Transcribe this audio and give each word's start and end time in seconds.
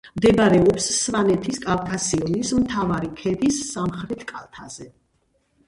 მდებარეობს 0.19 0.87
სვანეთის 1.01 1.59
კავკასიონის 1.65 2.55
მთავარი 2.63 3.13
ქედის 3.21 3.63
სამხრეთ 3.69 4.29
კალთაზე. 4.35 4.93